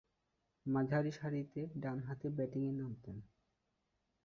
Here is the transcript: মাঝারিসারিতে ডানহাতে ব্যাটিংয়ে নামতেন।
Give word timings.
মাঝারিসারিতে 0.65 1.61
ডানহাতে 1.75 2.27
ব্যাটিংয়ে 2.29 2.71
নামতেন। 2.71 3.17